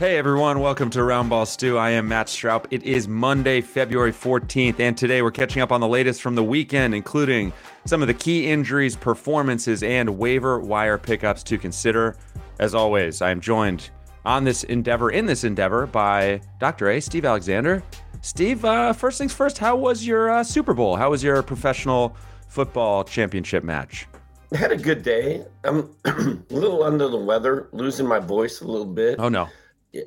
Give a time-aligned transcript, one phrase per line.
[0.00, 1.78] Hey everyone, welcome to Roundball Stew.
[1.78, 2.66] I am Matt Stroud.
[2.72, 6.42] It is Monday, February 14th, and today we're catching up on the latest from the
[6.42, 7.52] weekend, including
[7.84, 12.16] some of the key injuries, performances, and waiver wire pickups to consider.
[12.58, 13.90] As always, I am joined
[14.24, 16.90] on this endeavor, in this endeavor, by Dr.
[16.90, 17.80] A, Steve Alexander.
[18.20, 20.96] Steve, uh, first things first, how was your uh, Super Bowl?
[20.96, 22.16] How was your professional
[22.48, 24.08] football championship match?
[24.52, 25.44] I had a good day.
[25.62, 29.20] I'm a little under the weather, losing my voice a little bit.
[29.20, 29.48] Oh, no.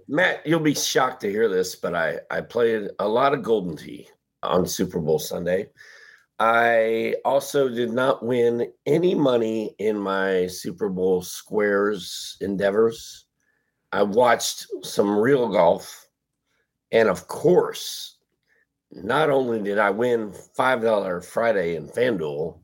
[0.07, 3.75] Matt, you'll be shocked to hear this, but I, I played a lot of Golden
[3.75, 4.07] Tee
[4.43, 5.69] on Super Bowl Sunday.
[6.39, 13.25] I also did not win any money in my Super Bowl squares endeavors.
[13.91, 16.07] I watched some real golf.
[16.91, 18.17] And of course,
[18.91, 22.59] not only did I win $5 Friday in FanDuel,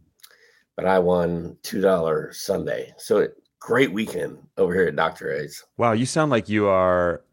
[0.76, 2.94] but I won $2 Sunday.
[2.98, 3.28] So
[3.64, 5.32] great weekend over here at Dr.
[5.32, 5.64] A's.
[5.78, 7.24] Wow, you sound like you are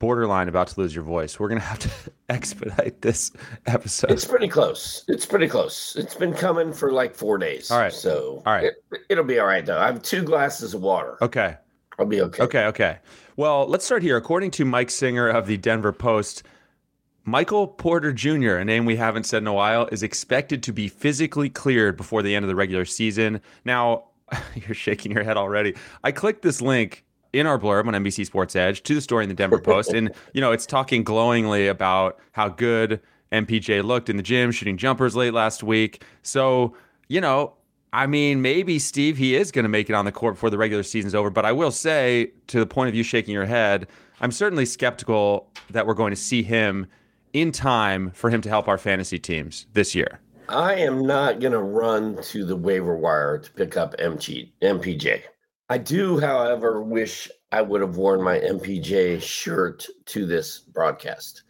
[0.00, 1.38] borderline about to lose your voice.
[1.38, 1.90] We're gonna have to
[2.28, 3.30] expedite this
[3.66, 4.10] episode.
[4.10, 5.04] It's pretty close.
[5.06, 5.94] It's pretty close.
[5.96, 7.70] It's been coming for like four days.
[7.70, 7.92] All right.
[7.92, 8.72] So all right,
[9.08, 9.78] it, will be all right though.
[9.78, 11.16] I have two glasses of water.
[11.22, 11.56] Okay.
[11.98, 12.42] I'll be okay.
[12.42, 12.64] Okay.
[12.66, 12.98] Okay.
[13.36, 14.16] Well, let's start here.
[14.16, 16.42] According to Mike Singer of the Denver Post.
[17.26, 20.88] Michael Porter Jr., a name we haven't said in a while, is expected to be
[20.88, 23.42] physically cleared before the end of the regular season.
[23.62, 24.09] Now,
[24.54, 25.74] You're shaking your head already.
[26.04, 29.28] I clicked this link in our blurb on NBC Sports Edge to the story in
[29.28, 33.00] the Denver Post, and you know it's talking glowingly about how good
[33.32, 36.02] MPJ looked in the gym, shooting jumpers late last week.
[36.22, 36.74] So
[37.08, 37.54] you know,
[37.92, 40.58] I mean, maybe Steve he is going to make it on the court before the
[40.58, 41.30] regular season's over.
[41.30, 43.88] But I will say, to the point of you shaking your head,
[44.20, 46.86] I'm certainly skeptical that we're going to see him
[47.32, 50.20] in time for him to help our fantasy teams this year.
[50.50, 55.22] I am not going to run to the waiver wire to pick up MG, MPJ.
[55.68, 61.44] I do, however, wish I would have worn my MPJ shirt to this broadcast.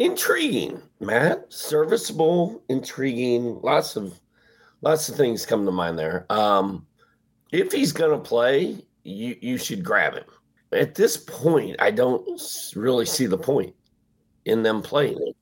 [0.00, 1.52] Intriguing, Matt.
[1.52, 3.60] Serviceable, intriguing.
[3.62, 4.18] Lots of
[4.80, 6.26] lots of things come to mind there.
[6.28, 6.84] Um,
[7.52, 10.24] if he's going to play, you you should grab him.
[10.72, 12.26] At this point, I don't
[12.74, 13.74] really see the point
[14.44, 15.34] in them playing.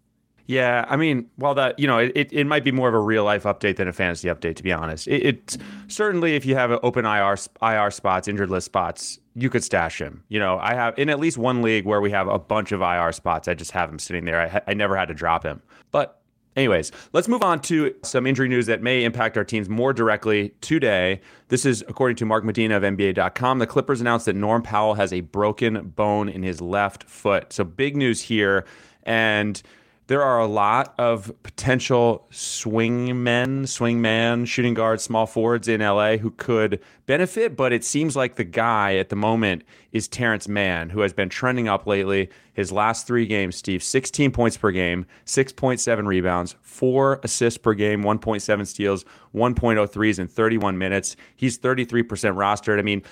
[0.51, 3.23] Yeah, I mean, while that you know, it, it might be more of a real
[3.23, 5.07] life update than a fantasy update, to be honest.
[5.07, 5.57] It,
[5.87, 10.25] certainly, if you have open IR IR spots, injured list spots, you could stash him.
[10.29, 12.81] You know, I have in at least one league where we have a bunch of
[12.81, 13.47] IR spots.
[13.47, 14.41] I just have him sitting there.
[14.41, 15.63] I, I never had to drop him.
[15.93, 16.21] But
[16.57, 20.53] anyways, let's move on to some injury news that may impact our teams more directly
[20.63, 21.21] today.
[21.47, 23.61] This is according to Mark Medina of NBA.com.
[23.61, 27.53] The Clippers announced that Norm Powell has a broken bone in his left foot.
[27.53, 28.65] So big news here,
[29.05, 29.63] and
[30.11, 35.81] there are a lot of potential swing men, swing man, shooting guards, small forwards in
[35.81, 39.63] LA who could benefit, but it seems like the guy at the moment
[39.93, 42.29] is Terance Mann, who has been trending up lately.
[42.55, 48.03] His last three games, Steve, 16 points per game, 6.7 rebounds, four assists per game,
[48.03, 51.15] 1.7 steals, 1.0 threes in 31 minutes.
[51.37, 52.03] He's 33%
[52.35, 52.81] rostered.
[52.81, 53.05] I mean,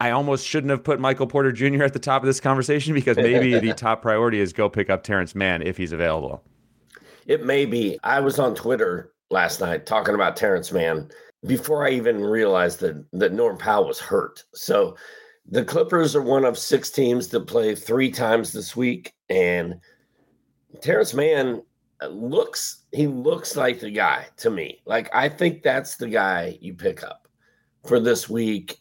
[0.00, 1.84] I almost shouldn't have put Michael Porter Jr.
[1.84, 5.02] at the top of this conversation because maybe the top priority is go pick up
[5.02, 6.42] Terance Mann if he's available.
[7.26, 7.98] It may be.
[8.04, 11.10] I was on Twitter last night talking about Terance Mann
[11.46, 14.44] before I even realized that that Norm Powell was hurt.
[14.54, 14.96] So
[15.48, 19.80] the Clippers are one of six teams that play three times this week, and
[20.82, 21.62] Terrence Mann
[22.10, 24.82] looks he looks like the guy to me.
[24.84, 27.28] Like I think that's the guy you pick up
[27.84, 28.78] for this week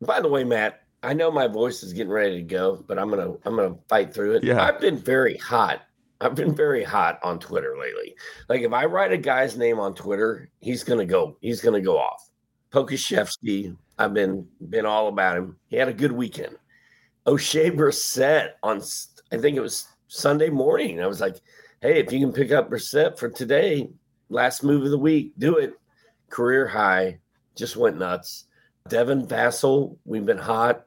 [0.00, 3.10] by the way, Matt, I know my voice is getting ready to go, but I'm
[3.10, 4.44] gonna I'm gonna fight through it.
[4.44, 4.62] Yeah.
[4.62, 5.82] I've been very hot.
[6.20, 8.16] I've been very hot on Twitter lately.
[8.48, 11.36] Like if I write a guy's name on Twitter, he's gonna go.
[11.40, 12.28] He's gonna go off.
[12.72, 13.76] Pokusevski.
[13.98, 15.56] I've been been all about him.
[15.68, 16.56] He had a good weekend.
[17.26, 18.80] Oshae Brissett on
[19.32, 21.02] I think it was Sunday morning.
[21.02, 21.36] I was like,
[21.82, 23.88] hey, if you can pick up Brissett for today,
[24.30, 25.74] last move of the week, do it.
[26.30, 27.18] Career high,
[27.54, 28.46] just went nuts.
[28.88, 30.86] Devin Vassell, we've been hot.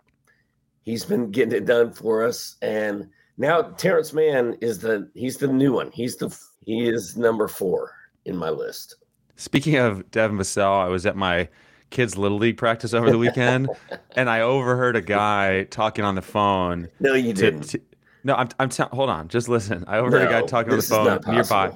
[0.84, 2.56] He's been getting it done for us.
[2.62, 5.92] And now Terance Mann is the he's the new one.
[5.92, 7.94] He's the he is number four
[8.26, 8.96] in my list.
[9.36, 11.50] Speaking of Devin Vassell, I was at my
[11.90, 13.70] kids' little league practice over the weekend,
[14.16, 16.88] and I overheard a guy talking on the phone.
[17.00, 17.62] No, you to- didn't.
[17.70, 17.82] to-
[18.24, 18.50] no, I'm.
[18.60, 18.70] I'm.
[18.70, 19.28] T- hold on.
[19.30, 19.84] Just listen.
[19.88, 21.72] I overheard a guy talking on the phone nearby,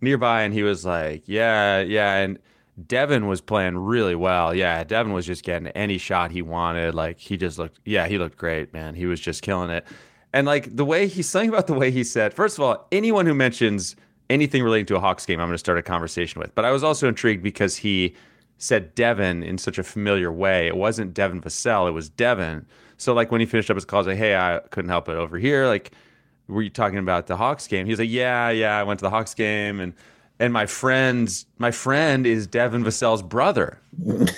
[0.00, 2.38] nearby, and he was like, "Yeah, yeah," and
[2.86, 4.54] Devin was playing really well.
[4.54, 6.94] Yeah, Devin was just getting any shot he wanted.
[6.94, 7.78] Like he just looked.
[7.84, 8.94] Yeah, he looked great, man.
[8.94, 9.86] He was just killing it.
[10.32, 12.34] And like the way he's something about the way he said.
[12.34, 13.94] First of all, anyone who mentions
[14.30, 16.54] anything relating to a Hawks game, I'm going to start a conversation with.
[16.54, 18.14] But I was also intrigued because he
[18.58, 20.66] said Devin in such a familiar way.
[20.66, 22.66] It wasn't Devin Vassell, it was Devin.
[22.96, 25.08] So like when he finished up his call, I was like, hey, I couldn't help
[25.08, 25.66] it over here.
[25.66, 25.92] Like,
[26.48, 27.86] were you talking about the Hawks game?
[27.86, 29.94] He was like, yeah, yeah, I went to the Hawks game and
[30.38, 33.80] and my friend's my friend is Devin Vassell's brother.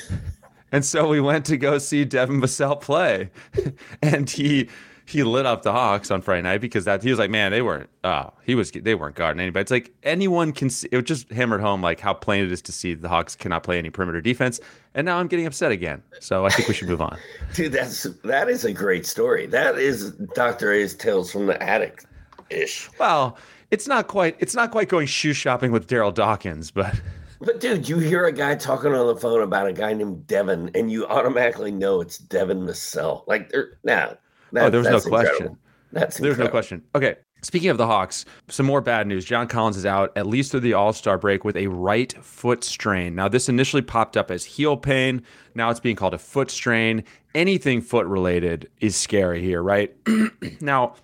[0.72, 3.30] and so we went to go see Devin Vassell play.
[4.02, 4.68] and he
[5.06, 7.62] he lit up the Hawks on Friday night because that he was like, man, they
[7.62, 7.88] weren't.
[8.02, 8.72] Oh, he was.
[8.72, 9.62] They weren't guarding anybody.
[9.62, 10.68] It's like anyone can.
[10.68, 13.62] See, it just hammered home like how plain it is to see the Hawks cannot
[13.62, 14.58] play any perimeter defense.
[14.94, 16.02] And now I'm getting upset again.
[16.20, 17.16] So I think we should move on.
[17.54, 19.46] Dude, that's that is a great story.
[19.46, 20.72] That is Dr.
[20.72, 22.04] A's Tales from the Attic
[22.50, 22.90] ish.
[22.98, 23.38] Well,
[23.70, 24.36] it's not quite.
[24.38, 26.94] It's not quite going shoe shopping with Darryl Dawkins, but
[27.40, 30.70] But dude, you hear a guy talking on the phone about a guy named Devin,
[30.74, 33.26] and you automatically know it's Devin Vassell.
[33.26, 34.16] Like there now.
[34.56, 35.30] oh, there was no question.
[35.32, 35.58] incredible.
[35.92, 36.82] That's There's no question.
[36.94, 37.16] Okay.
[37.42, 39.24] Speaking of the Hawks, some more bad news.
[39.24, 42.64] John Collins is out at least through the All Star break with a right foot
[42.64, 43.14] strain.
[43.14, 45.22] Now, this initially popped up as heel pain.
[45.54, 47.04] Now it's being called a foot strain.
[47.34, 49.94] Anything foot related is scary here, right?
[50.60, 50.94] now,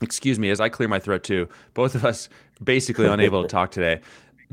[0.00, 2.28] excuse me, as I clear my throat too, both of us
[2.62, 4.00] basically unable to talk today.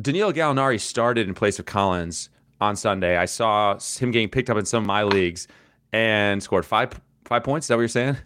[0.01, 2.29] Danilo Gallinari started in place of Collins
[2.61, 3.17] on Sunday.
[3.17, 5.47] I saw him getting picked up in some of my leagues
[5.93, 6.91] and scored five
[7.25, 7.65] five points.
[7.65, 8.17] Is that what you're saying?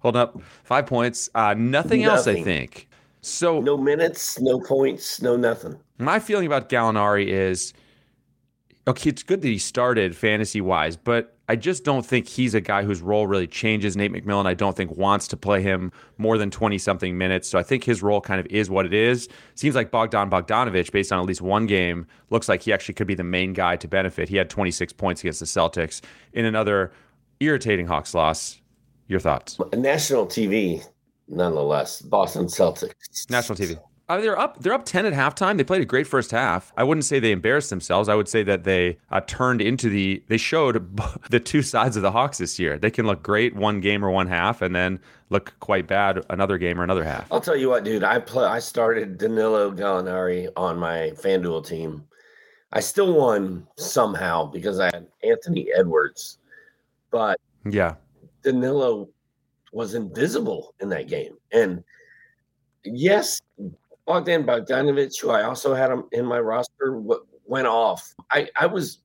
[0.00, 1.28] Hold up, five points.
[1.34, 2.88] Uh, nothing, else, I think.
[3.22, 5.78] So No minutes, no points, no nothing.
[5.98, 7.72] my feeling about Gallinari is
[8.86, 12.60] okay, it's good that he started fantasy wise, but I just don't think he's a
[12.60, 13.96] guy whose role really changes.
[13.96, 17.48] Nate McMillan, I don't think, wants to play him more than 20 something minutes.
[17.48, 19.28] So I think his role kind of is what it is.
[19.54, 23.06] Seems like Bogdan Bogdanovich, based on at least one game, looks like he actually could
[23.06, 24.28] be the main guy to benefit.
[24.28, 26.00] He had 26 points against the Celtics
[26.32, 26.92] in another
[27.38, 28.60] irritating Hawks loss.
[29.08, 29.56] Your thoughts?
[29.72, 30.84] National TV,
[31.28, 32.02] nonetheless.
[32.02, 33.30] Boston Celtics.
[33.30, 33.78] National TV.
[34.08, 34.60] Uh, they're up.
[34.60, 35.56] They're up ten at halftime.
[35.56, 36.72] They played a great first half.
[36.76, 38.08] I wouldn't say they embarrassed themselves.
[38.08, 40.22] I would say that they uh, turned into the.
[40.28, 40.96] They showed
[41.30, 42.78] the two sides of the Hawks this year.
[42.78, 45.00] They can look great one game or one half, and then
[45.30, 47.26] look quite bad another game or another half.
[47.32, 48.04] I'll tell you what, dude.
[48.04, 48.44] I play.
[48.44, 52.04] I started Danilo Gallinari on my FanDuel team.
[52.72, 56.38] I still won somehow because I had Anthony Edwards,
[57.10, 57.94] but Yeah,
[58.44, 59.08] Danilo
[59.72, 61.36] was invisible in that game.
[61.52, 61.82] And
[62.84, 63.40] yes,
[64.06, 67.02] Bogdan Bogdanovich, who I also had him in my roster,
[67.44, 68.14] went off.
[68.30, 68.98] I, I was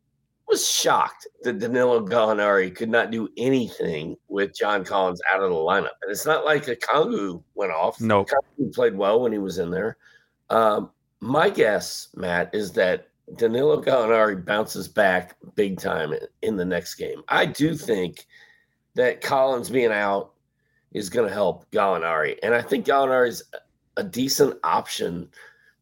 [0.52, 5.56] was shocked that Danilo Gallinari could not do anything with John Collins out of the
[5.56, 5.96] lineup.
[6.02, 8.02] And it's not like Okongwu went off.
[8.02, 8.30] Nope.
[8.30, 9.96] Okongwu played well when he was in there.
[10.50, 13.08] Um, my guess, Matt, is that
[13.38, 17.24] Danilo Gallinari bounces back big time in- in the next game.
[17.30, 18.28] I do think
[18.96, 20.34] that Collins being out
[20.92, 22.38] is going to help Gallinari.
[22.44, 23.42] And I think Gallinari is
[23.98, 25.30] a decent option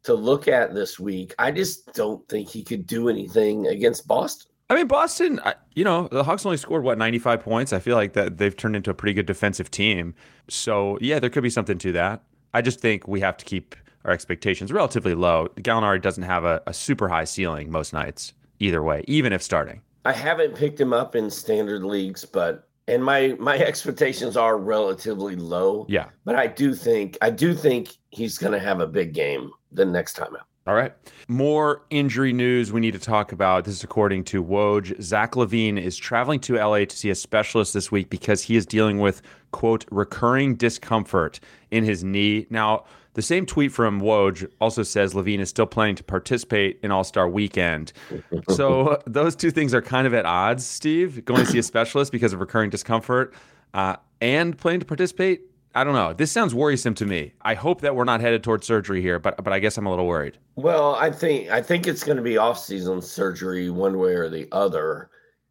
[0.02, 1.34] to look at this week.
[1.38, 4.50] I just don't think he could do anything against Boston.
[4.70, 5.40] I mean Boston.
[5.74, 7.72] You know the Hawks only scored what ninety five points.
[7.72, 10.14] I feel like that they've turned into a pretty good defensive team.
[10.48, 12.22] So yeah, there could be something to that.
[12.54, 13.74] I just think we have to keep
[14.04, 15.48] our expectations relatively low.
[15.56, 18.32] Gallinari doesn't have a, a super high ceiling most nights.
[18.60, 19.80] Either way, even if starting.
[20.04, 25.36] I haven't picked him up in standard leagues, but and my my expectations are relatively
[25.36, 25.86] low.
[25.88, 26.06] Yeah.
[26.24, 29.84] But I do think I do think he's going to have a big game the
[29.84, 30.46] next time out.
[30.66, 30.92] All right.
[31.26, 33.64] More injury news we need to talk about.
[33.64, 35.00] This is according to Woj.
[35.00, 38.66] Zach LaVine is traveling to LA to see a specialist this week because he is
[38.66, 41.40] dealing with, quote, recurring discomfort
[41.70, 42.46] in his knee.
[42.50, 46.90] Now, the same tweet from Woj also says LaVine is still planning to participate in
[46.90, 47.92] All Star weekend.
[48.50, 51.24] So those two things are kind of at odds, Steve.
[51.24, 53.34] Going to see a specialist because of recurring discomfort
[53.74, 55.42] uh, and planning to participate.
[55.74, 56.12] I don't know.
[56.12, 57.32] This sounds worrisome to me.
[57.42, 59.90] I hope that we're not headed towards surgery here, but but I guess I'm a
[59.90, 60.36] little worried.
[60.56, 64.48] Well, I think I think it's going to be off-season surgery one way or the
[64.50, 65.10] other.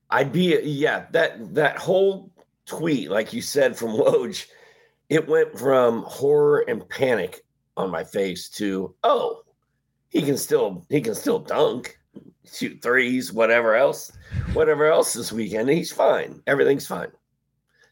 [0.10, 2.32] I'd be yeah, that that whole
[2.66, 4.46] tweet like you said from Woj,
[5.08, 7.46] it went from horror and panic
[7.78, 9.44] on my face to oh,
[10.10, 11.98] he can still he can still dunk,
[12.52, 14.12] shoot threes, whatever else,
[14.52, 15.70] whatever else this weekend.
[15.70, 16.42] He's fine.
[16.46, 17.12] Everything's fine.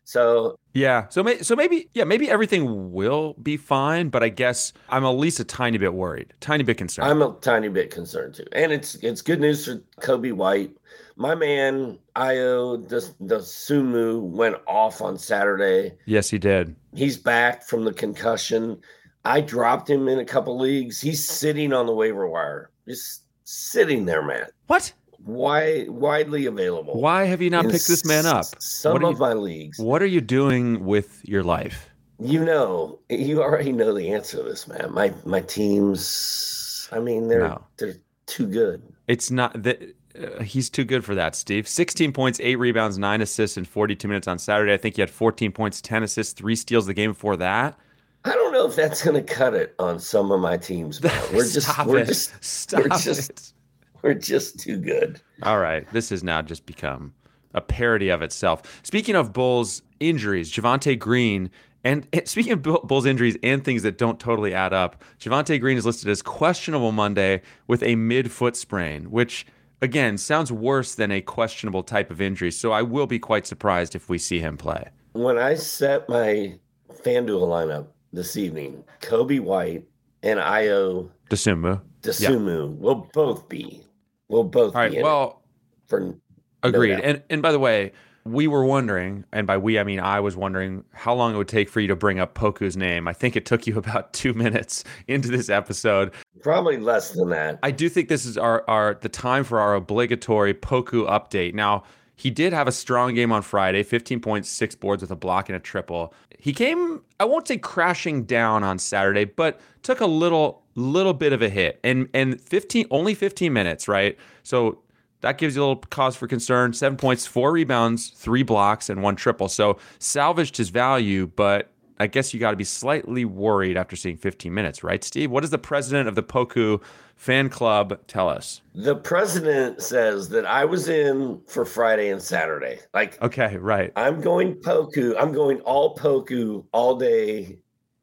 [0.08, 4.72] So yeah, so may, so maybe yeah, maybe everything will be fine, but I guess
[4.88, 7.10] I'm at least a tiny bit worried, tiny bit concerned.
[7.10, 10.72] I'm a tiny bit concerned too, and it's it's good news for Coby White.
[11.18, 15.92] My man Ayo the the Dosunmu went off on Saturday.
[16.06, 16.74] Yes, he did.
[16.96, 18.80] He's back from the concussion.
[19.26, 21.02] I dropped him in a couple leagues.
[21.02, 24.46] He's sitting on the waiver wire, just sitting there, man.
[24.68, 24.94] What?
[25.24, 27.00] Why widely available?
[27.00, 28.46] Why have you not in picked this man up?
[28.60, 29.80] Some of you, my leagues.
[29.80, 31.90] What are you doing with your life?
[32.20, 34.92] You know, you already know the answer to this, man.
[34.92, 36.90] My my teams.
[36.92, 37.64] I mean, they're no.
[37.78, 37.96] they're
[38.26, 38.82] too good.
[39.08, 39.82] It's not that.
[40.18, 41.68] Uh, he's too good for that, Steve.
[41.68, 44.74] 16 points, 8 rebounds, 9 assists in 42 minutes on Saturday.
[44.74, 47.78] I think he had 14 points, 10 assists, 3 steals the game before that.
[48.26, 51.02] I don't know if that's going to cut it on some of my teams.
[51.32, 52.08] We're just Stop we're it.
[52.08, 53.54] just Stop we're just it.
[54.02, 55.22] we're just too good.
[55.44, 57.14] All right, this has now just become
[57.54, 58.82] a parody of itself.
[58.84, 61.50] Speaking of Bulls injuries, Javonte Green
[61.84, 65.86] and speaking of Bulls injuries and things that don't totally add up, Javonte Green is
[65.86, 69.46] listed as questionable Monday with a mid-foot sprain, which
[69.82, 72.52] again sounds worse than a questionable type of injury.
[72.52, 74.90] So I will be quite surprised if we see him play.
[75.14, 76.60] When I set my
[77.04, 78.84] FanDuel lineup, this evening.
[79.02, 79.86] Coby White
[80.24, 81.82] and Ayo Dosunmu.
[82.02, 82.82] Dosunmu yeah.
[82.82, 83.84] will both be.
[84.30, 85.02] Will both All right, be.
[85.02, 85.42] well,
[85.88, 86.16] for
[86.64, 86.98] agreed.
[86.98, 87.92] No and and by the way,
[88.26, 91.48] we were wondering, and by we I mean I was wondering how long it would
[91.48, 93.08] take for you to bring up Poku's name.
[93.08, 96.12] I think it took you about two minutes into this episode.
[96.42, 97.60] Probably less than that.
[97.64, 101.54] I do think this is our our the time for our obligatory Poku update.
[101.54, 101.84] Now
[102.18, 105.60] he did have a strong game on Friday, 15.6 boards with a block and a
[105.60, 106.16] triple.
[106.40, 111.34] He came, I won't say crashing down on Saturday, but took a little little bit
[111.34, 111.80] of a hit.
[111.84, 114.18] And and 15 only 15 minutes, right?
[114.44, 114.80] So
[115.22, 116.74] that gives you a little cause for concern.
[116.74, 119.50] 7 points, 4 rebounds, 3 blocks and 1 triple.
[119.50, 124.18] So salvaged his value, but I guess you got to be slightly worried after seeing
[124.18, 125.32] 15 minutes, right, Steve?
[125.32, 126.82] What does the president of the Poku
[127.16, 128.62] fan club tell us?
[128.76, 132.80] The president says that I was in for Friday and Saturday.
[132.94, 133.92] Like, okay, right.
[133.96, 135.16] I'm going Poku.
[135.20, 137.58] I'm going all Poku all day,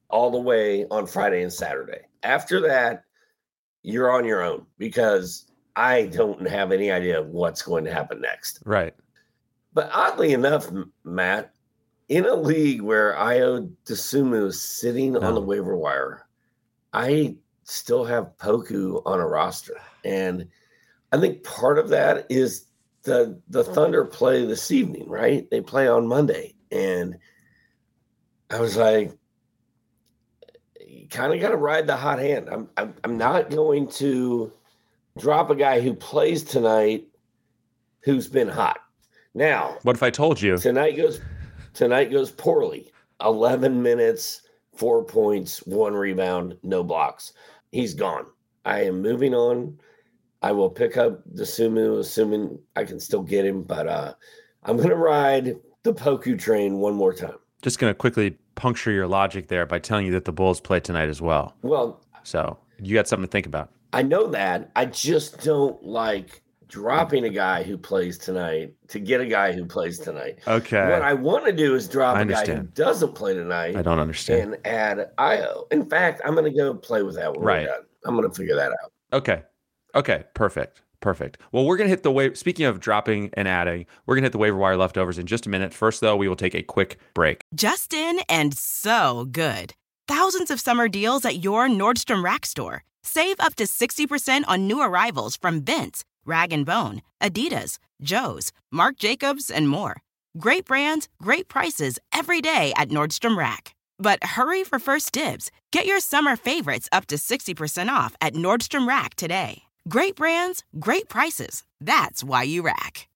[0.09, 2.01] all the way on Friday and Saturday.
[2.23, 3.05] After that,
[3.83, 5.47] you're on your own because
[5.77, 8.61] I don't have any idea what's going to happen next.
[8.65, 8.95] Right.
[9.73, 10.69] But oddly enough,
[11.05, 11.53] Matt,
[12.09, 15.45] in a league where Ayo Dosunmu is sitting on the oh.
[15.45, 16.27] waiver wire,
[16.93, 19.77] I still have Poku on a roster.
[20.05, 20.49] And
[21.13, 22.67] I think part of that is
[23.03, 25.49] the the Thunder play this evening, right?
[25.51, 26.55] They play on Monday.
[26.71, 27.17] And
[28.51, 29.13] I was like,
[30.81, 32.49] you kind of got to ride the hot hand.
[32.51, 34.53] I'm, I'm I'm not going to
[35.19, 37.07] drop a guy who plays tonight
[38.01, 38.79] who's been hot.
[39.35, 41.21] Now, what if I told you tonight goes
[41.75, 42.91] tonight goes poorly?
[43.21, 44.43] 11 minutes,
[44.75, 47.33] four points, one rebound, no blocks.
[47.73, 48.27] He's gone.
[48.65, 49.79] I am moving on.
[50.43, 54.15] I will pick up Dosunmu, assuming I can still get him, but uh,
[54.63, 57.37] I'm going to ride the Poku train one more time.
[57.63, 60.81] Just going to quickly puncture your logic there by telling you that the Bulls play
[60.81, 61.55] tonight as well.
[61.63, 63.71] Well, so you got something to think about.
[63.93, 64.71] I know that.
[64.77, 66.43] I just don't like
[66.75, 70.41] dropping a guy who plays tonight to get a guy who plays tonight.
[70.47, 70.91] Okay.
[70.91, 73.77] What I want to do is drop a guy who doesn't play tonight.
[73.77, 74.55] I don't understand.
[74.55, 75.71] And add Ayo.
[75.73, 77.45] In fact, I'm going to go play with that one.
[77.45, 77.69] right.
[78.05, 78.93] I'm going to figure that out.
[79.13, 79.43] Okay.
[79.95, 80.25] Okay.
[80.35, 80.83] Perfect.
[81.01, 81.39] Perfect.
[81.53, 82.37] Well, we're going to hit the wave.
[82.37, 85.47] Speaking of dropping and adding, we're going to hit the waiver wire leftovers in just
[85.47, 85.73] a minute.
[85.73, 87.45] First, though, we will take a quick break.
[87.55, 89.75] Justin and so good.
[90.09, 92.83] Thousands of summer deals at your Nordstrom Rack store.
[93.05, 98.97] Save up to 60% on new arrivals from Vince, Rag & Bone, Adidas, Joe's, Marc
[98.97, 99.97] Jacobs, and more.
[100.39, 103.75] Great brands, great prices every day at Nordstrom Rack.
[103.99, 105.51] But hurry for first dibs.
[105.73, 109.63] Get your summer favorites up to 60% off at Nordstrom Rack today.
[109.89, 111.63] Great brands, great prices.
[111.81, 113.07] That's why you rack.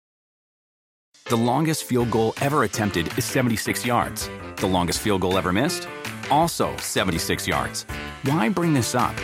[1.24, 4.30] The longest field goal ever attempted is 76 yards.
[4.56, 5.86] The longest field goal ever missed?
[6.30, 7.84] Also 76 yards.
[8.22, 9.14] Why bring this up?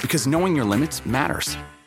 [0.00, 1.56] Because knowing your limits matters,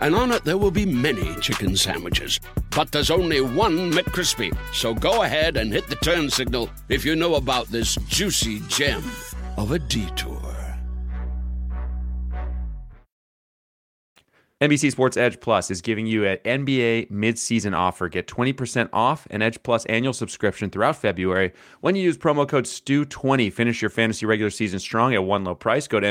[0.00, 2.40] and on it there will be many chicken sandwiches.
[2.70, 4.56] But there's only one McCrispy.
[4.72, 9.02] So go ahead and hit the turn signal if you know about this juicy gem
[9.56, 10.56] of a detour.
[14.62, 18.08] NBC Sports Edge Plus is giving you an NBA midseason offer.
[18.08, 22.64] Get 20% off an Edge Plus annual subscription throughout February when you use promo code
[22.64, 23.52] STU20.
[23.52, 25.86] Finish your fantasy regular season strong at one low price.
[25.86, 26.06] Go to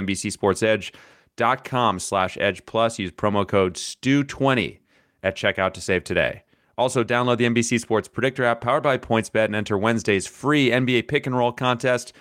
[1.36, 3.00] NBCSportsEdge.com slash Edge Plus.
[3.00, 4.80] Use promo code STU20
[5.24, 6.44] at checkout to save today.
[6.78, 11.08] Also, download the NBC Sports Predictor app powered by PointsBet and enter Wednesday's free NBA
[11.08, 12.12] pick and roll contest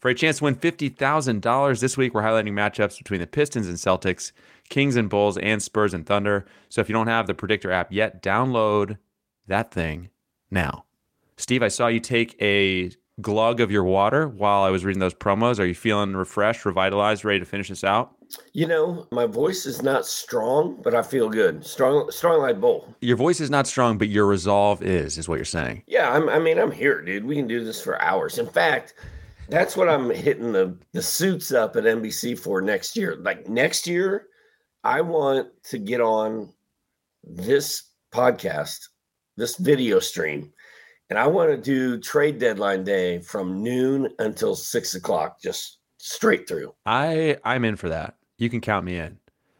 [0.00, 1.80] for a chance to win $50,000.
[1.80, 4.32] This week, we're highlighting matchups between the Pistons and Celtics.
[4.70, 6.44] Kings and Bulls, and Spurs and Thunder.
[6.68, 8.98] So if you don't have the Predictor app yet, download
[9.46, 10.10] that thing
[10.50, 10.84] now.
[11.38, 15.14] Steve, I saw you take a glug of your water while I was reading those
[15.14, 15.58] promos.
[15.58, 18.17] Are you feeling refreshed, revitalized, ready to finish this out?
[18.52, 21.64] You know, my voice is not strong, but I feel good.
[21.64, 22.94] Strong, strong like bull.
[23.00, 25.82] Your voice is not strong, but your resolve is, is what you're saying.
[25.86, 27.24] Yeah, I'm, I mean, I'm here, dude.
[27.24, 28.38] We can do this for hours.
[28.38, 28.94] In fact,
[29.48, 33.16] that's what I'm hitting the the suits up at NBC for next year.
[33.16, 34.26] Like next year,
[34.84, 36.52] I want to get on
[37.24, 38.88] this podcast,
[39.36, 40.52] this video stream,
[41.10, 46.46] and I want to do trade deadline day from noon until six o'clock, just straight
[46.46, 46.74] through.
[46.84, 48.17] I I'm in for that.
[48.38, 49.18] You can count me in,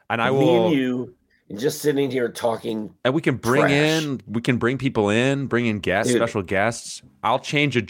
[0.08, 0.66] and I me will.
[0.66, 1.14] and you
[1.56, 3.72] just sitting here talking, and we can bring trash.
[3.72, 6.20] in we can bring people in, bring in guests, Dude.
[6.20, 7.02] special guests.
[7.22, 7.82] I'll change a,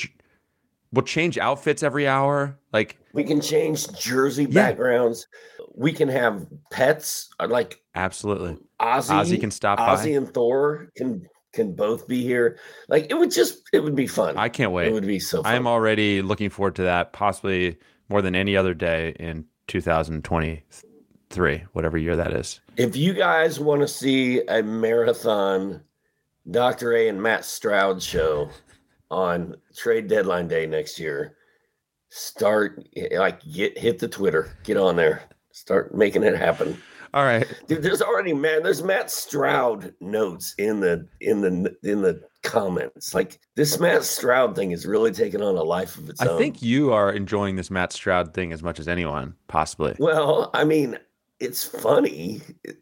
[0.91, 2.59] We'll change outfits every hour.
[2.73, 4.71] Like we can change jersey Yeah.
[4.71, 5.27] backgrounds.
[5.75, 8.57] We can have pets uh, like absolutely.
[8.81, 9.11] Ozzy.
[9.11, 9.97] Ozzy can stop by.
[9.97, 12.59] Ozzy and Thor can can both be here.
[12.89, 14.39] Like it would just it would be fun.
[14.39, 14.89] I can't wait.
[14.89, 15.55] It would be so fun.
[15.55, 17.77] I'm already looking forward to that, possibly
[18.09, 22.61] more than any other day in 2023, whatever year that is.
[22.77, 25.83] If you guys want to see a marathon
[26.51, 26.95] Dr.
[26.95, 28.49] A and Matt Stroud show
[29.11, 31.37] on trade deadline day next year,
[32.09, 32.83] start
[33.13, 35.23] like get hit the Twitter, get on there,
[35.53, 36.81] start making it happen.
[37.15, 37.47] All right.
[37.67, 43.15] Dude, there's already man, there's Matt Stroud notes in the in the in the comments.
[43.15, 46.35] Like this Matt Stroud thing is really taking on a life of its I own.
[46.35, 49.95] I think you are enjoying this Matt Stroud thing as much as anyone, possibly.
[49.99, 50.99] Well, I mean,
[51.41, 52.41] it's funny.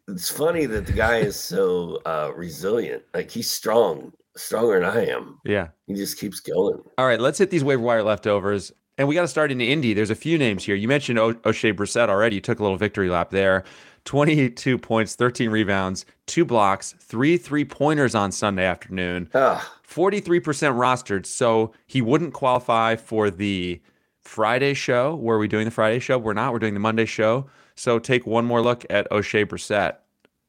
[0.09, 3.03] It's funny that the guy is so uh, resilient.
[3.13, 5.41] Like he's strong, stronger than I am.
[5.45, 5.69] Yeah.
[5.87, 6.81] He just keeps going.
[6.97, 8.73] All right, let's hit these waiver wire leftovers.
[8.99, 9.93] And we got to start in Indy.
[9.93, 10.75] There's a few names here.
[10.75, 12.37] You mentioned o- Oshae Brissett already.
[12.37, 13.65] You took a little victory lap there.
[14.07, 19.29] 22 points, 13 rebounds, two blocks, three three pointers on Sunday afternoon.
[19.35, 21.27] Ah, 43% rostered.
[21.27, 23.81] So he wouldn't qualify for the
[24.23, 25.15] Friday show.
[25.17, 26.19] Were we doing the Friday show?
[26.19, 26.53] We're not.
[26.53, 27.47] We're doing the Monday show.
[27.75, 29.97] So take one more look at Oshae Brissett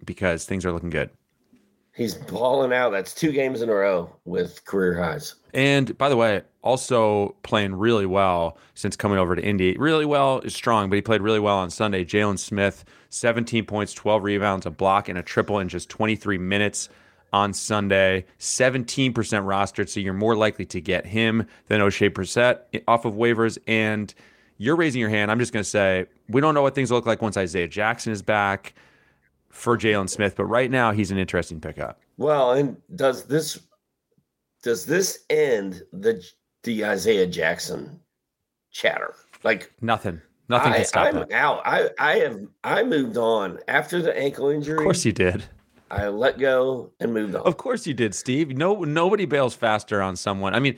[0.06, 1.10] because things are looking good.
[1.98, 2.92] He's balling out.
[2.92, 5.34] That's two games in a row with career highs.
[5.56, 9.76] And by the way, also playing really well since coming over to Indy.
[9.78, 12.06] Really well is strong, but he played really well on Sunday.
[12.06, 16.90] Jalen Smith, 17 points, 12 rebounds, a block, and a triple in just 23 minutes
[17.34, 18.26] on Sunday.
[18.38, 23.58] 17% rostered, so you're more likely to get him than Oshae Brissett off of waivers.
[23.66, 24.14] And
[24.60, 25.32] you're raising your hand.
[25.32, 28.14] I'm just going to say we don't know what things look like once Isaiah Jackson
[28.14, 28.76] is back
[29.50, 32.00] for Jalen Smith, but right now he's an interesting pickup.
[32.18, 33.60] Well, and does this
[34.64, 36.24] does this end the
[36.64, 38.00] the Isaiah Jackson
[38.72, 39.16] chatter?
[39.44, 40.22] Like Nothing.
[40.50, 41.32] Nothing I, can stop I'm it.
[41.32, 41.62] out.
[41.66, 44.78] I I have I moved on after the ankle injury.
[44.78, 45.44] Of course you did.
[45.90, 47.42] I let go and moved on.
[47.44, 48.56] Of course you did, Steve.
[48.58, 50.54] No, nobody bails faster on someone.
[50.54, 50.78] I mean,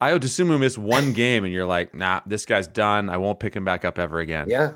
[0.00, 3.08] Ayo Dosunmu missed one game, and you're like, nah, this guy's done.
[3.08, 4.46] I won't pick him back up ever again.
[4.48, 4.72] Yeah.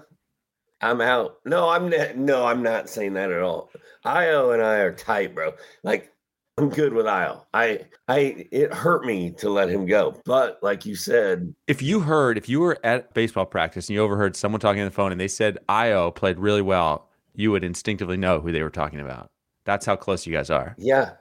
[0.82, 1.36] I'm out.
[1.44, 2.16] No, I'm not.
[2.16, 3.70] No, I'm not saying that at all.
[4.04, 5.52] Ayo and I are tight, bro.
[5.84, 6.12] Like,
[6.58, 7.44] I'm good with Ayo.
[7.54, 12.00] I, I, it hurt me to let him go, but like you said, If you
[12.00, 15.12] heard, if you were at baseball practice and you overheard someone talking on the phone
[15.12, 19.00] and they said Ayo played really well, you would instinctively know who they were talking
[19.00, 19.30] about.
[19.64, 20.74] That's how close you guys are.
[20.78, 21.12] yeah,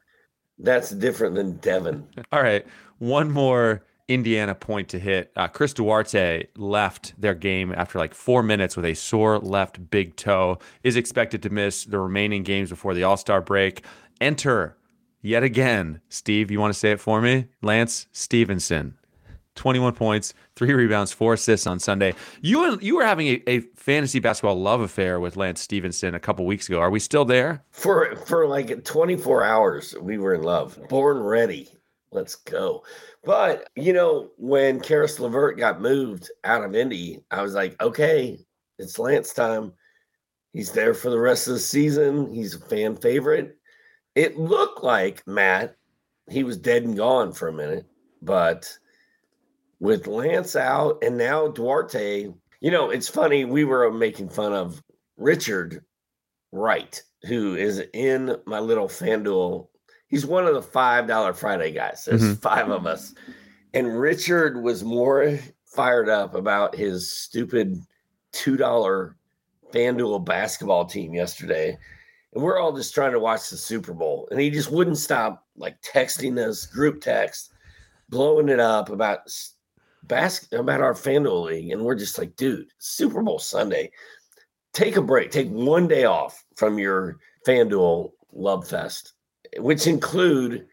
[0.58, 2.08] that's different than Devin.
[2.32, 2.66] All right,
[2.98, 5.32] one more Indiana point to hit.
[5.36, 10.16] Uh, Chris Duarte left their game after like four minutes with a sore left big
[10.16, 10.58] toe.
[10.84, 13.84] Is expected to miss the remaining games before the All Star break.
[14.20, 14.78] Enter
[15.22, 16.52] yet again, Steve.
[16.52, 17.46] You want to say it for me?
[17.62, 18.96] Lance Stephenson.
[19.56, 22.14] 21 points, three rebounds, four assists on Sunday.
[22.42, 26.20] You and you were having a, a fantasy basketball love affair with Lance Stephenson a
[26.20, 26.80] couple weeks ago.
[26.80, 27.64] Are we still there?
[27.72, 30.80] For for like 24 hours, we were in love.
[30.90, 31.70] Born ready.
[32.12, 32.84] Let's go.
[33.24, 38.40] But you know, when Caris LeVert got moved out of Indy, I was like, okay,
[38.80, 39.74] it's Lance time.
[40.54, 42.34] He's there for the rest of the season.
[42.34, 43.58] He's a fan favorite.
[44.16, 45.78] It looked like Matt,
[46.30, 47.86] he was dead and gone for a minute,
[48.22, 48.78] but
[49.80, 53.46] with Lance out and now Duarte, you know, it's funny.
[53.46, 54.84] We were making fun of
[55.16, 55.86] Richard
[56.52, 59.68] Wright who is in my little FanDuel.
[60.12, 62.06] He's one of the five dollar Friday guys.
[62.06, 62.42] There's Mhm.
[62.42, 63.16] five of us,
[63.74, 67.82] and Richard was more fired up about his stupid
[68.34, 69.16] two dollar
[69.72, 71.78] FanDuel basketball team yesterday.
[72.34, 74.28] And we're all just trying to watch the Super Bowl.
[74.32, 77.52] And he just wouldn't stop like texting us group text,
[78.10, 79.56] blowing it up about s-
[80.04, 81.72] bas- about our FanDuel league.
[81.72, 83.92] And we're just like, dude, Super Bowl Sunday.
[84.74, 85.32] Take a break.
[85.32, 89.14] Take one day off from your FanDuel love fest,
[89.58, 90.68] which include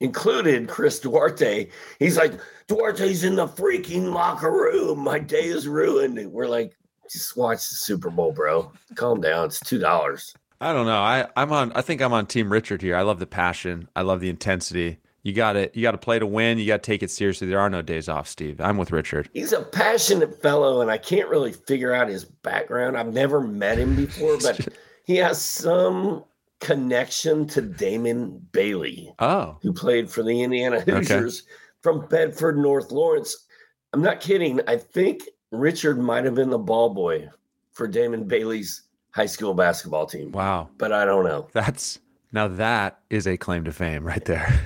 [0.00, 1.68] included Chris Duarte.
[1.98, 2.32] He's like,
[2.66, 4.98] Duarte's in the freaking locker room.
[4.98, 6.18] My day is ruined.
[6.18, 6.76] And we're like,
[7.10, 8.72] just watch the Super Bowl, bro.
[8.96, 9.46] Calm down.
[9.46, 10.34] It's two dollars.
[10.60, 11.00] I don't know.
[11.00, 11.72] I, I'm on.
[11.72, 12.96] I think I'm on Team Richard here.
[12.96, 13.88] I love the passion.
[13.96, 14.98] I love the intensity.
[15.24, 15.74] You got it.
[15.76, 16.58] You got to play to win.
[16.58, 17.48] You got to take it seriously.
[17.48, 18.60] There are no days off, Steve.
[18.60, 19.28] I'm with Richard.
[19.32, 22.96] He's a passionate fellow, and I can't really figure out his background.
[22.96, 24.68] I've never met him before, but
[25.04, 26.24] he has some
[26.62, 30.92] connection to Damon Bailey, Oh, who played for the Indiana Okay.
[30.92, 31.42] Hoosiers
[31.82, 33.46] from Bedford, North Lawrence.
[33.92, 34.60] I'm not kidding.
[34.66, 37.28] I think Richard might have been the ball boy
[37.72, 40.68] for Damon Bailey's high school basketball team, wow.
[40.78, 41.48] but I don't know.
[41.52, 41.98] That's
[42.32, 44.60] now that is a claim to fame right there.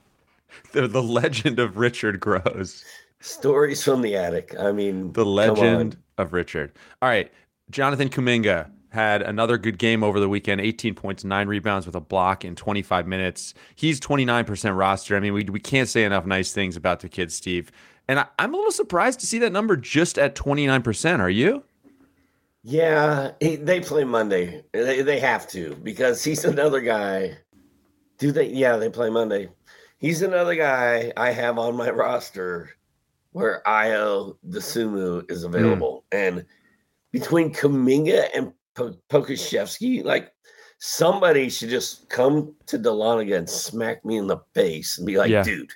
[0.72, 2.84] the the legend of Richard grows.
[3.20, 4.54] Stories from the attic.
[4.58, 6.72] I mean, The legend of Richard.
[7.02, 7.30] All right,
[7.70, 12.00] Jonathan Kuminga had another good game over the weekend 18 points, nine rebounds with a
[12.00, 13.54] block in 25 minutes.
[13.74, 15.16] He's 29% roster.
[15.16, 17.70] I mean, we, we can't say enough nice things about the kid, Steve.
[18.08, 21.20] And I, I'm a little surprised to see that number just at 29%.
[21.20, 21.64] Are you?
[22.62, 24.62] Yeah, he, they play Monday.
[24.72, 27.38] They, they have to because he's another guy.
[28.18, 28.48] Do they?
[28.48, 29.48] Yeah, they play Monday.
[29.98, 32.70] He's another guy I have on my roster
[33.32, 35.54] where Ayo Dosunmu is hmm.
[35.54, 36.04] available.
[36.10, 36.44] And
[37.12, 40.32] between Kuminga and po- Pokusevski, like
[40.78, 45.30] somebody should just come to Dahlonega and smack me in the face and be like,
[45.30, 45.42] Yeah.
[45.42, 45.70] dude,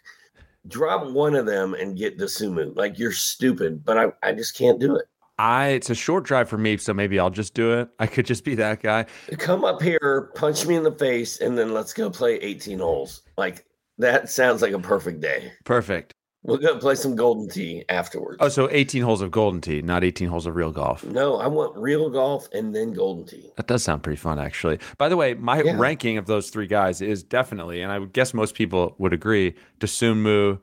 [0.68, 2.76] drop one of them and get Dosunmu.
[2.76, 5.06] Like you're stupid, but I, I just can't do it.
[5.38, 7.88] I it's a short drive for me, so maybe I'll just do it.
[7.98, 9.06] I could just be that guy.
[9.38, 13.22] come up here, punch me in the face, and then let's go play 18 holes.
[13.36, 13.64] Like
[13.98, 15.52] that sounds like a perfect day.
[15.64, 16.12] Perfect.
[16.44, 18.38] We'll go play some golden tee afterwards.
[18.40, 21.04] Oh, so 18 holes of golden tee, not 18 holes of real golf.
[21.04, 23.50] no, I want real golf and then golden tee.
[23.56, 24.80] That does sound pretty fun, actually.
[24.98, 25.76] By the way, my Yeah.
[25.78, 29.54] ranking of those three guys is definitely, and I would guess most people would agree,
[29.78, 30.58] Dosunmu,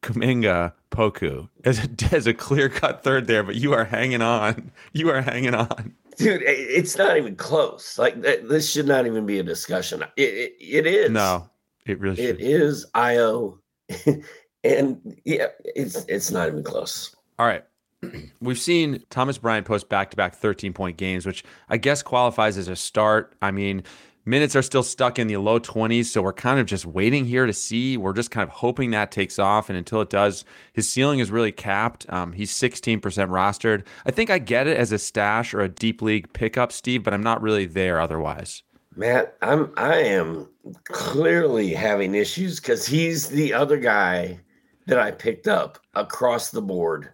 [0.00, 4.70] Kuminga, Poku as a, as a clear cut third there, but you are hanging on.
[4.92, 5.94] You are hanging on.
[6.18, 7.98] Dude, it's not even close.
[7.98, 10.02] Like this should not even be a discussion.
[10.16, 11.10] It, it, it is.
[11.10, 11.48] No,
[11.86, 12.40] it really It should.
[12.40, 13.58] is Ayo.
[14.64, 17.14] and yeah, it's it's not even close.
[17.38, 17.64] All right.
[18.40, 22.58] We've seen Thomas Bryant post back to back 13 point games, which I guess qualifies
[22.58, 23.34] as a start.
[23.42, 23.82] I mean,
[24.24, 27.46] minutes are still stuck in the low 20s, so we're kind of just waiting here
[27.46, 27.96] to see.
[27.96, 29.68] We're just kind of hoping that takes off.
[29.68, 32.10] And until it does, his ceiling is really capped.
[32.12, 33.84] Um, he's 16% rostered.
[34.06, 37.14] I think I get it as a stash or a deep league pickup, Steve, but
[37.14, 38.62] I'm not really there otherwise.
[38.94, 40.48] Matt, I'm I am
[40.84, 44.38] clearly having issues because he's the other guy
[44.86, 47.12] that I picked up across the board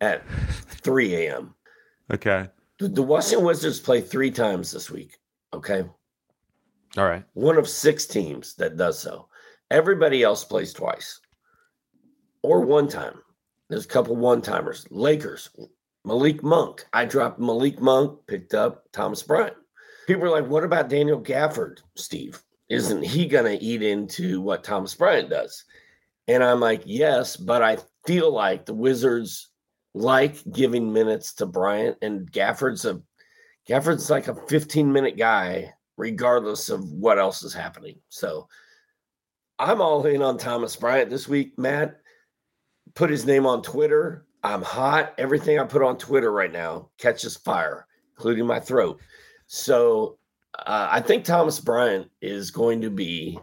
[0.00, 1.54] at 3 a.m.
[2.12, 2.48] Okay.
[2.78, 5.18] The, the Washington Wizards play three times this week.
[5.52, 5.84] Okay.
[6.96, 7.24] All right.
[7.34, 9.28] One of six teams that does so.
[9.70, 11.20] Everybody else plays twice
[12.42, 13.18] or one time.
[13.68, 14.86] There's a couple one timers.
[14.90, 15.50] Lakers,
[16.04, 16.84] Malik Monk.
[16.92, 19.56] I dropped Malik Monk, picked up Thomas Bryant.
[20.06, 22.42] People are like, what about Daniel Gafford, Steve?
[22.68, 25.64] Isn't he going to eat into what Thomas Bryant does?
[26.28, 29.50] And I'm like, yes, but I feel like the Wizards
[29.94, 33.00] like giving minutes to Bryant, and Gafford's a
[33.66, 37.98] Gafford's like a 15 minute guy, regardless of what else is happening.
[38.08, 38.48] So
[39.58, 41.58] I'm all in on Thomas Bryant this week.
[41.58, 42.00] Matt
[42.94, 44.26] put his name on Twitter.
[44.42, 45.14] I'm hot.
[45.16, 49.00] Everything I put on Twitter right now catches fire, including my throat.
[49.46, 50.18] So
[50.58, 53.38] uh, I think Thomas Bryant is going to be.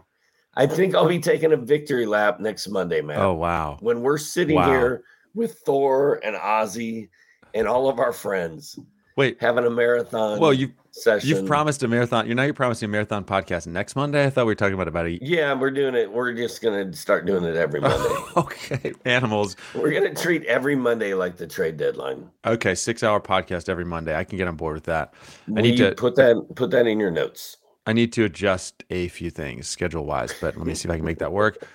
[0.54, 3.18] I think I'll be taking a victory lap next Monday, man.
[3.18, 3.78] Oh, wow.
[3.80, 4.68] When we're sitting Wow.
[4.68, 7.08] here with Thor and Ozzy
[7.54, 8.78] and all of our friends
[9.16, 9.38] Wait.
[9.40, 11.28] having a marathon Well, you session.
[11.30, 12.26] you've promised a marathon.
[12.26, 14.26] You're now you're promising a marathon podcast next Monday.
[14.26, 16.12] I thought we were talking about about a Yeah, we're doing it.
[16.12, 18.14] We're just gonna start doing it every Monday.
[18.36, 19.56] okay, animals.
[19.74, 22.28] we're gonna treat every Monday like the trade deadline.
[22.44, 24.14] Okay, six hour podcast every Monday.
[24.14, 25.14] I can get on board with that.
[25.56, 27.56] I need to put that put that in your notes.
[27.86, 30.96] I need to adjust a few things schedule wise, but let me see if I
[30.96, 31.66] can make that work.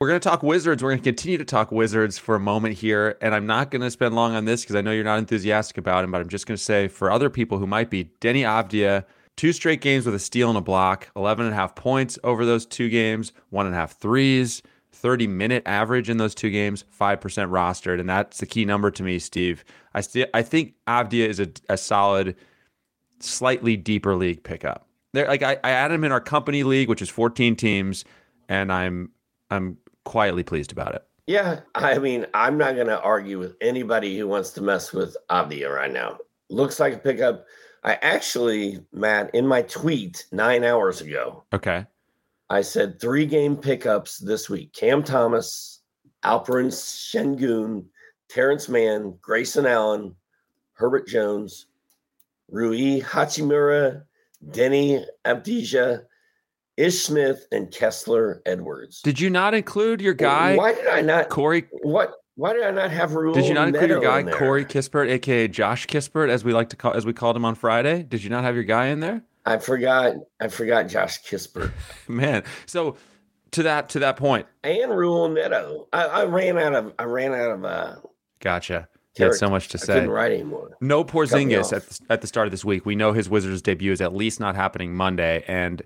[0.00, 0.82] We're going to talk Wizards.
[0.82, 3.16] We're going to continue to talk Wizards for a moment here.
[3.20, 5.78] And I'm not going to spend long on this because I know you're not enthusiastic
[5.78, 8.40] about him, but I'm just going to say for other people who might be, Deni
[8.40, 9.04] Avdija
[9.36, 12.44] Two straight games with a steal and a block, 11 and a half points over
[12.44, 16.84] those two games, one and a half threes, 30 minute average in those two games,
[17.00, 17.98] 5% rostered.
[17.98, 19.64] And that's the key number to me, Steve.
[19.94, 22.36] I, st- I think Avdija is a, a solid,
[23.20, 24.86] slightly deeper league pickup.
[25.12, 28.04] There, like I, I added him in our company league, which is 14 teams,
[28.48, 29.10] and I'm
[29.50, 31.04] I'm quietly pleased about it.
[31.26, 35.16] Yeah, I mean, I'm not going to argue with anybody who wants to mess with
[35.30, 36.18] Avdija right now.
[36.50, 37.46] Looks like a pickup.
[37.84, 41.86] I actually, Matt, in my tweet nine hours ago, Okay.
[42.50, 45.80] I said three game pickups this week Cam Thomas,
[46.24, 47.86] Alperen Sengun,
[48.28, 50.14] Terance Mann, Grayson Allen,
[50.74, 51.66] Herbert Jones,
[52.50, 54.02] Rui Hachimura,
[54.46, 56.02] Deni Avdija,
[56.76, 59.02] Ish Smith, and Kessler Edwards.
[59.02, 61.28] Did you not include your guy, Why did I not?
[61.28, 61.66] Corey?
[61.82, 62.14] What?
[62.34, 63.34] Why did I not have Raul?
[63.34, 64.30] Did you not include your guy, in?
[64.30, 67.54] Corey Kispert, aka Josh Kispert, as we like to call as we called him on
[67.54, 68.02] Friday?
[68.02, 69.22] Did you not have your guy in there?
[69.44, 70.14] I forgot.
[70.40, 71.72] I forgot Josh Kispert
[72.08, 72.44] Man.
[72.66, 72.96] So
[73.52, 75.88] to that to that and Raul Neto.
[75.92, 76.92] I, I ran out of.
[76.98, 77.64] I ran out of.
[77.64, 77.96] Uh,
[78.40, 78.88] Gotcha.
[79.16, 79.94] You had so much to I say.
[79.94, 80.76] couldn't write anymore.
[80.80, 82.86] No Porzingis at the, at the start of this week.
[82.86, 85.44] We know his Wizards debut is at least not happening Monday.
[85.46, 85.82] And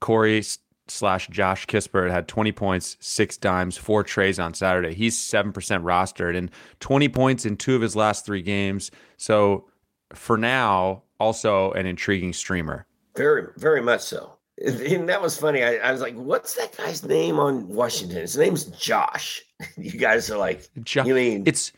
[0.00, 0.42] Corey
[0.88, 4.94] slash Josh Kispert had 20 points, six dimes, four trays on Saturday.
[4.94, 8.90] He's 7% rostered and 20 points in two of his last three games.
[9.16, 9.64] So
[10.12, 12.86] for now, also an intriguing streamer.
[13.16, 14.34] Very, very much so.
[14.58, 15.62] And that was funny.
[15.64, 19.42] I, I was like, "What's that guy's name on Washington?" His name's Josh.
[19.76, 21.72] You guys are like, Jo- "You mean it's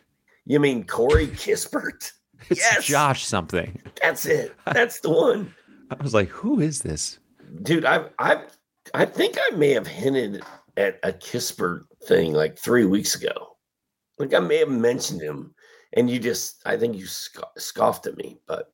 [0.52, 2.12] you mean Corey Kispert?"
[2.50, 2.84] it's Yes.
[2.84, 3.80] Josh something.
[4.02, 4.54] That's it.
[4.66, 5.54] That's the one,
[5.90, 7.18] I was like, who is this?
[7.62, 7.84] dude.
[7.84, 8.44] I I
[8.94, 10.42] I think I may have hinted
[10.76, 13.56] at a Kispert thing like three weeks ago.
[14.18, 15.54] Like I may have mentioned him,
[15.94, 18.72] and you just I think you sco- scoffed at me, but.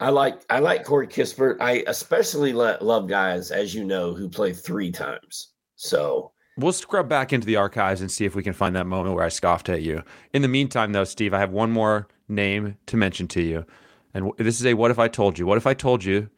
[0.00, 1.56] I like I like Corey Kispert.
[1.60, 5.54] I especially love guys, as you know, who play three times.
[5.74, 9.14] So We'll scrub back into the archives and see if we can find that moment
[9.14, 10.02] where I scoffed at you.
[10.32, 13.64] In the meantime, though, Steve, I have one more name to mention to you.
[14.12, 15.46] And this is a what if I told you?
[15.46, 16.28] What if I told you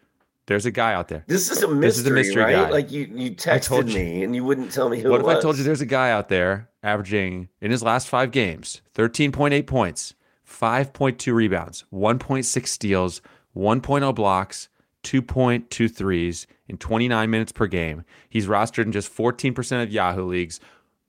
[0.46, 1.24] there's a guy out there?
[1.26, 2.52] This is a mystery, This is a mystery right?
[2.52, 2.68] guy.
[2.70, 3.94] Like you, you told texted you.
[3.94, 5.10] me and you wouldn't tell me who.
[5.10, 8.30] What if I told you there's a guy out there averaging in his last five
[8.30, 10.14] games 13.8 points,
[10.46, 13.22] 5.2 rebounds, 1.6 steals,
[13.56, 14.68] 1.0 blocks,
[15.02, 18.04] 2.2 threes in 29 minutes per game.
[18.28, 20.60] He's rostered in just 14% of Yahoo leagues.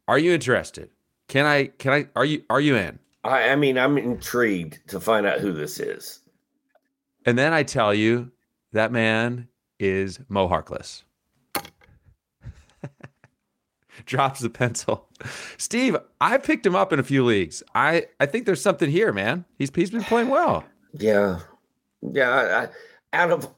[0.07, 0.89] Are you interested?
[1.27, 2.99] Can I can I are you are you in?
[3.23, 6.19] I, I mean, I'm intrigued to find out who this is.
[7.25, 8.31] And then I tell you
[8.73, 9.47] that man
[9.79, 11.03] is Mo Harkless.
[14.05, 15.07] Drops the pencil.
[15.57, 17.61] Steve, I picked him up in a few leagues.
[17.75, 19.45] I, I think there's something here, man.
[19.57, 20.63] He's he's been playing well.
[20.93, 21.39] Yeah,
[22.01, 22.67] yeah.
[22.67, 23.53] I, out of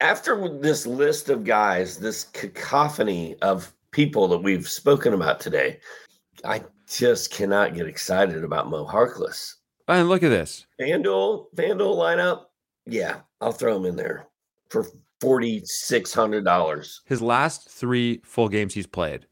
[0.00, 5.80] after this list of guys, this cacophony of people that we've spoken about today,
[6.44, 9.54] I just cannot get excited about Mo Harkless.
[9.88, 10.66] And look at this.
[10.80, 12.44] FanDuel, FanDuel lineup.
[12.86, 14.26] Yeah, I'll throw him in there
[14.68, 14.86] for
[15.20, 17.02] forty six hundred dollars.
[17.06, 19.26] His last three full games he's played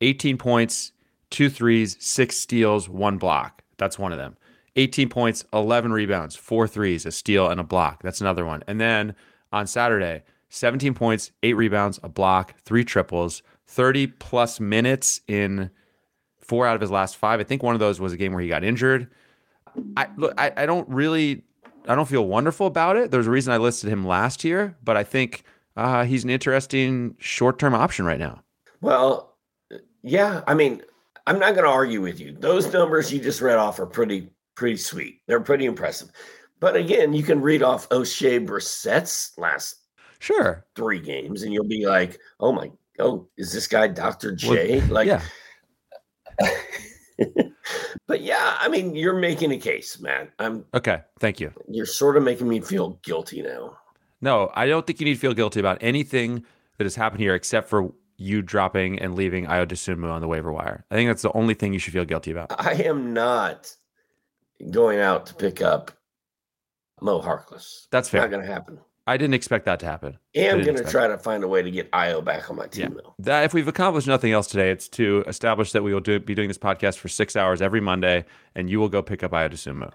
[0.00, 0.92] 18 points,
[1.30, 3.62] two threes, six steals, one block.
[3.78, 4.36] That's one of them.
[4.76, 8.02] 18 points, 11 rebounds, four threes, a steal, and a block.
[8.02, 8.64] That's another one.
[8.66, 9.14] And then
[9.52, 15.70] on Saturday, 17 points, eight rebounds, a block, three triples, 30 plus minutes in
[16.40, 17.40] four out of his last five.
[17.40, 19.08] I think one of those was a game where he got injured.
[19.96, 21.42] I look, I, I don't really,
[21.88, 23.10] I don't feel wonderful about it.
[23.10, 25.44] There's a reason I listed him last year, but I think
[25.76, 28.42] uh, he's an interesting short-term option right now.
[28.80, 29.34] Well,
[30.02, 30.82] yeah, I mean,
[31.26, 32.32] I'm not going to argue with you.
[32.32, 35.20] Those numbers you just read off are pretty pretty sweet.
[35.26, 36.10] They're pretty impressive.
[36.62, 39.80] But again, you can read off Oshae Brissett's last
[40.20, 40.64] Sure.
[40.76, 42.70] three games, and you'll be like, "Oh my,
[43.00, 44.28] oh, is this guy Dr.
[44.28, 45.22] Well, J?" like, yeah.
[48.06, 50.28] but yeah, I mean, you're making a case, man.
[50.38, 51.00] I'm Okay.
[51.18, 51.52] Thank you.
[51.68, 53.76] you're sort of making me feel guilty now.
[54.20, 56.44] No, I don't think you need to feel guilty about anything
[56.78, 60.84] that has happened here except for you dropping and leaving Ayo on the waiver wire.
[60.92, 62.54] I think that's the only thing you should feel guilty about.
[62.56, 63.74] I am not
[64.70, 65.90] going out to pick up
[67.02, 67.88] Mo Harkless.
[67.90, 68.20] That's fair.
[68.22, 68.78] Not going to happen.
[69.06, 70.16] I didn't expect that to happen.
[70.36, 72.54] I And I'm going to try to find a way to get Ayo back on
[72.56, 72.86] my Yeah.
[72.86, 73.14] team, though.
[73.18, 76.36] That if we've accomplished nothing else today, it's to establish that we will do, be
[76.36, 79.50] doing this podcast for six hours every Monday, and you will go pick up Ayo
[79.50, 79.90] Dosunmu.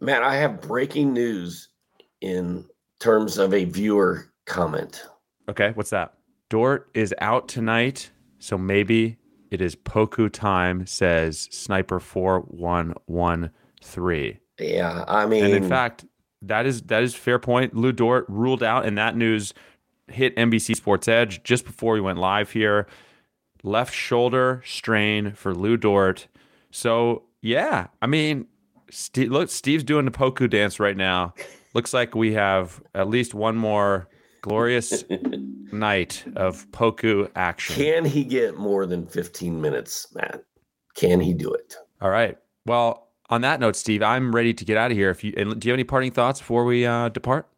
[0.00, 1.68] Matt, I have breaking news
[2.20, 2.64] in
[2.98, 5.06] terms of a viewer comment.
[5.48, 6.14] Okay, what's that?
[6.50, 9.18] Dort is out tonight, so maybe
[9.52, 14.38] it is Poku time, says Sniper4113.
[14.60, 16.04] Yeah, I mean, And in fact,
[16.42, 17.74] that is that is fair point.
[17.74, 19.54] Lu Dort ruled out, and that news
[20.08, 22.86] hit NBC Sports Edge just before we went live here.
[23.62, 26.28] Left shoulder strain for Lu Dort.
[26.70, 28.46] So yeah, I mean,
[28.90, 31.34] Steve, look, Steve's doing the Poku dance right now.
[31.74, 34.08] Looks like we have at least one more
[34.40, 35.04] glorious
[35.72, 37.76] night of Poku action.
[37.76, 40.42] Can he get more than 15 minutes, Matt?
[40.94, 41.76] Can he do it?
[42.00, 42.38] All right.
[42.64, 45.10] Well, on that note, Steve, I'm ready to get out of here.
[45.10, 47.48] If you do, you have any parting thoughts before we uh, depart?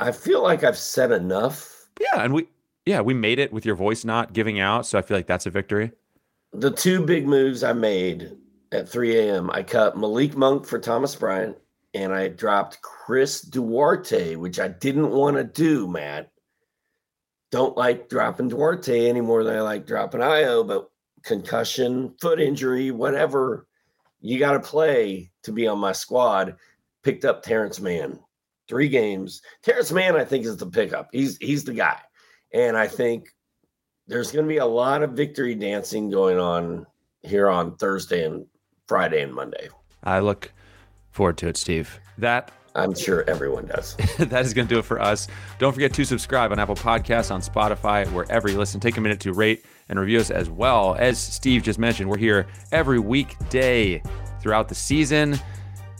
[0.00, 1.88] I feel like I've said enough.
[2.00, 2.48] Yeah, and we
[2.86, 5.46] yeah we made it with your voice not giving out, so I feel like that's
[5.46, 5.92] a victory.
[6.52, 8.36] The two big moves I made
[8.72, 9.50] at 3 a.m.
[9.52, 11.56] I cut Malik Monk for Thomas Bryant,
[11.94, 16.30] and I dropped Chris Duarte, which I didn't want to do, Matt.
[17.52, 20.90] Don't like dropping Duarte any more than I like dropping Ayo, but
[21.22, 23.66] concussion, foot injury, whatever
[24.20, 26.56] you got to play to be on my squad.
[27.02, 28.18] Picked up Terance Mann,
[28.68, 29.40] three games.
[29.62, 31.08] Terance Mann, I think, is the pickup.
[31.12, 31.98] He's he's the guy,
[32.52, 33.28] and I think
[34.06, 36.86] there's going to be a lot of victory dancing going on
[37.22, 38.46] here on Thursday and
[38.86, 39.68] Friday and Monday.
[40.04, 40.52] I look
[41.10, 41.98] forward to it, Steve.
[42.18, 43.96] That I'm sure everyone does.
[44.18, 45.28] that is going to do it for us.
[45.58, 48.80] Don't forget to subscribe on Apple Podcasts, on Spotify, wherever you listen.
[48.80, 50.96] Take a minute to rate and review us as well.
[50.98, 54.02] As Steve just mentioned, we're here every weekday
[54.40, 55.38] throughout the season.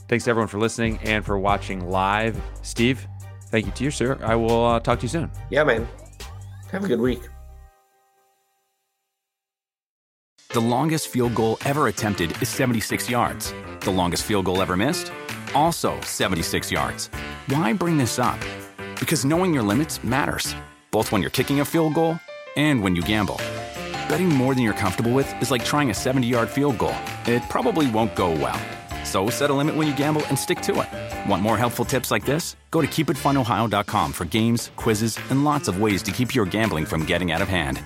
[0.07, 2.41] Thanks to everyone for listening and for watching live.
[2.63, 3.05] Steve,
[3.49, 4.17] thank you to you, sir.
[4.23, 5.29] I will uh, talk to you soon.
[5.49, 5.87] Yeah, man.
[6.71, 7.21] Have a good week.
[10.49, 13.53] The longest field goal ever attempted is 76 yards.
[13.81, 15.11] The longest field goal ever missed?
[15.53, 17.07] Also 76 yards.
[17.47, 18.39] Why bring this up?
[18.99, 20.55] Because knowing your limits matters,
[20.91, 22.19] both when you're kicking a field goal
[22.57, 23.39] and when you gamble.
[24.11, 26.97] Betting more than you're comfortable with is like trying a 70 yard field goal.
[27.25, 28.59] It probably won't go well.
[29.05, 31.29] So set a limit when you gamble and stick to it.
[31.29, 32.57] Want more helpful tips like this?
[32.71, 37.05] Go to keepitfunohio.com for games, quizzes, and lots of ways to keep your gambling from
[37.05, 37.79] getting out of hand.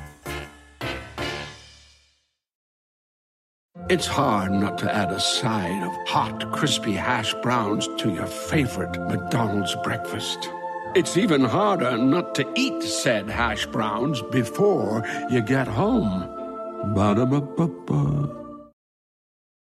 [3.87, 8.97] It's hard not to add a side of hot, crispy hash browns to your favorite
[8.97, 10.49] McDonald's breakfast.
[10.95, 16.23] It's even harder not to eat said hash browns before you get home.
[16.95, 18.44] Ba-da-ba-ba-ba.